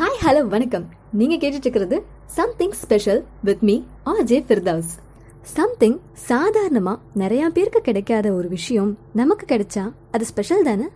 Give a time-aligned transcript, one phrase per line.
[0.00, 0.88] Hi hello வணக்கம்.
[1.12, 4.92] நீங்க கேட்டுட்டு இருக்கிறது something special with me RJ Firdous
[5.42, 10.88] something சாதாரணமா நிறைய பேருக்கு கிடைக்காத ஒரு விஷயம் நமக்கு கிடைச்சா அது ஸ்பெஷல் தானே?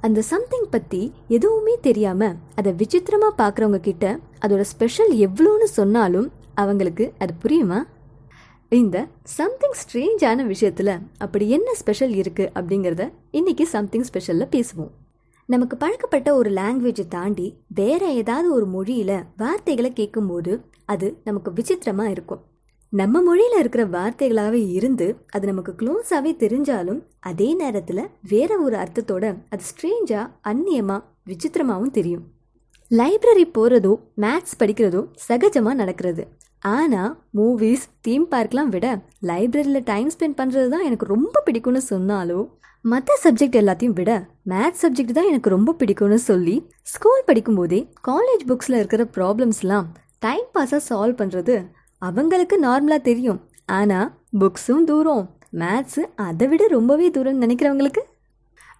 [0.00, 7.34] அந்த சம்திங் பத்தி எதுவுமே தெரியாம அதை விசித்திரமா பார்க்குறவங்க கிட்ட அதோட ஸ்பெஷல் எவ்வளோன்னு சொன்னாலும் அவங்களுக்கு அது
[7.42, 7.84] புரியுமா?
[8.68, 14.90] இந்த சம்திங் ஸ்ட்ரேஞ்சான விஷயத்துல அப்படி என்ன ஸ்பெஷல் இருக்கு அப்படிங்கறத இன்னைக்கு சம்திங் ஸ்பெஷல்ல பேசுவோம்.
[15.46, 20.52] நமக்கு பழக்கப்பட்ட ஒரு லாங்குவேஜை தாண்டி வேற ஏதாவது ஒரு மொழியில வார்த்தைகளை கேட்கும்போது
[20.84, 22.42] அது நமக்கு விசித்திரமா இருக்கும்.
[22.88, 29.62] நம்ம மொழியில இருக்கிற வார்த்தைகளாகவே இருந்து அது நமக்கு க்ளோஸாகவே தெரிஞ்சாலும் அதே நேரத்தில் வேற ஒரு அர்த்தத்தோட அது
[29.70, 32.24] ஸ்ட்ரேஞ்சாக அந்நியமாக விசித்திரமாகவும் தெரியும்.
[32.90, 36.28] லைப்ரரி போகிறதோ மேத்ஸ் படிக்கிறதோ சகஜமாக நடக்கிறது.
[36.64, 38.86] ஆனால் மூவிஸ் தீம் பார்க்லாம் விட
[39.22, 42.46] லைப்ரரியில் டைம் ஸ்பெண்ட் பண்ணுறது தான் எனக்கு ரொம்ப பிடிக்கும்னு சொன்னாலும்
[42.84, 44.12] மற்ற சப்ஜெக்ட் எல்லாத்தையும் விட
[44.46, 49.86] மேத்ஸ் சப்ஜெக்ட் தான் எனக்கு ரொம்ப பிடிக்கும்னு சொல்லி ஸ்கூல் படிக்கும்போதே காலேஜ் புக்ஸில் இருக்கிற ப்ராப்ளம்ஸ்லாம்
[50.18, 51.56] டைம் பாஸாக சால்வ் பண்ணுறது
[52.02, 53.40] அவங்களுக்கு நார்மலாக தெரியும்.
[53.68, 58.02] ஆனால் புக்ஸும் தூரம் மேத்ஸு அதை விட ரொம்பவே தூரம்னு நினைக்கிறவங்களுக்கு?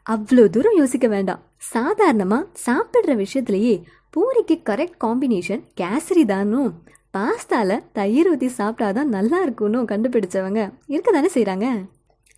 [0.07, 1.43] அவ்வளோ தூரம் யோசிக்க வேண்டாம்.
[1.73, 3.75] சாதாரணமாக சாப்பிட்ற விஷயத்துலையே
[4.17, 6.73] பூரிக்கு கரெக்ட் காம்பினேஷன் கேசரி தானும்
[7.15, 11.67] பாஸ்தாவில் தயிர் ஊற்றி சாப்பிட்டாதான் நல்லா இருக்கும்னு கண்டுபிடிச்சவங்க இருக்க தானே செய்கிறாங்க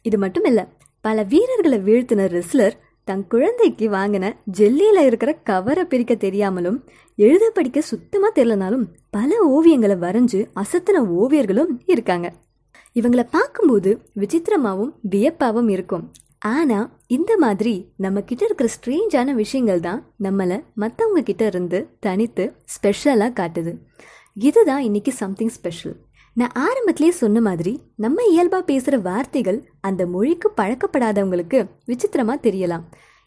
[0.04, 0.64] இது மட்டும் இல்லை
[1.04, 2.76] பல வீரர்களை வீழ்த்தின ரெஸ்லர்
[3.08, 4.26] தன் குழந்தைக்கு வாங்கின
[4.58, 6.78] ஜெல்லியில் இருக்கிற கவரை பிரிக்க தெரியாமலும்
[7.18, 12.28] எழுத படிக்க சுத்தமாக தெரியலனாலும் பல ஓவியங்களை வரைஞ்சு அசத்தின ஓவியர்களும் இருக்காங்க.
[12.96, 16.04] இவங்களை பார்க்கும்போது விசித்திரமாகவும் வியப்பாகவும் இருக்கும்.
[16.54, 23.32] ஆனால் இந்த மாதிரி நம்ம கிட்ட இருக்கிற ஸ்ட்ரேஞ்சான விஷயங்கள் தான் நம்மளை மற்றவங்க கிட்ட இருந்து தனித்து ஸ்பெஷலாக
[23.40, 23.74] காட்டுது.
[24.36, 25.94] இதுதான் இன்னைக்கு சம்திங் ஸ்பெஷல்
[26.36, 32.84] நான் ஆரம்பத்திலே சொன்ன மாதிரி நம்ம இயல்பாக பேசுகிற வார்த்தைகள் அந்த மொழிக்கு பழக்கப்படாதவங்களுக்கு விசித்திரமாக தெரியலாம்.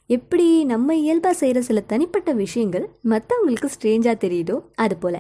[0.10, 5.20] எப்படி நம்ம இயல்பாக செய்கிற சில தனிப்பட்ட விஷயங்கள் மற்றவங்களுக்கு ஸ்ட்ரேஞ்சாக தெரியுதோ அது போல்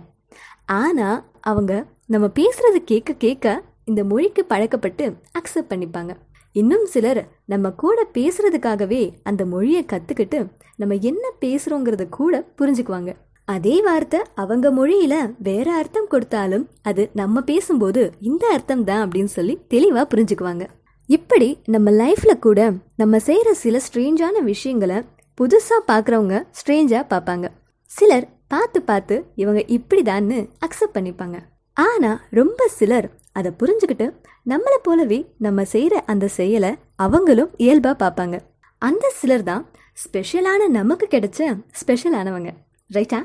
[0.65, 1.73] ஆனால் அவங்க
[2.05, 5.07] நம்ம பேசுகிறத கேட்க கேட்க இந்த மொழிக்கு பழக்கப்பட்டு
[5.39, 6.13] அக்செப்ட் பண்ணிப்பாங்க.
[6.55, 10.41] இன்னும் சிலர் நம்ம கூட பேசுகிறதுக்காகவே அந்த மொழியை கற்றுக்கிட்டு
[10.75, 13.11] நம்ம என்ன பேசுகிறோங்கிறத கூட புரிஞ்சுக்குவாங்க.
[13.53, 15.13] அதே வார்த்தை அவங்க மொழியில
[15.47, 20.65] வேற அர்த்தம் கொடுத்தாலும் அது நம்ம பேசும்போது இந்த அர்த்தம் தான் அப்படின்னு சொல்லி தெளிவா புரிஞ்சுக்குவாங்க.
[21.09, 22.59] இப்படி நம்ம லைஃப்ல கூட
[23.01, 24.97] நம்ம செய்யற சில ஸ்ட்ரேஞ்சான விஷயங்களை
[25.37, 27.47] புதுசா பாக்குறவங்க ஸ்ட்ரேஞ்சா பார்ப்பாங்க
[27.89, 31.37] சிலர் பார்த்து பார்த்து இவங்க இப்படிதான்னு அக்செப்ட் பண்ணிப்பாங்க.
[31.77, 33.07] ஆனா ரொம்ப சிலர்
[33.39, 34.07] அதை புரிஞ்சுக்கிட்டு
[34.51, 36.71] நம்மளை போலவே நம்ம செய்யற அந்த செயலை
[37.05, 38.37] அவங்களும் இயல்பா பார்ப்பாங்க
[38.81, 39.63] அந்த சிலர் தான்
[40.03, 41.39] ஸ்பெஷலான நமக்கு கிடைச்ச
[41.81, 42.51] ஸ்பெஷலானவங்க.
[42.89, 43.19] ரைட்டா?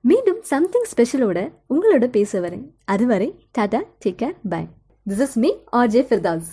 [0.00, 2.64] மீண்டும் சம்திங் ஸ்பெஷலோட உங்களோட பேச வரேன்.
[2.84, 4.66] அதுவரை tata take care bye
[5.10, 6.50] this is me RJ Firdaus